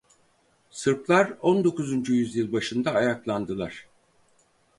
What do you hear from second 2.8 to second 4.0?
ayaklandılar.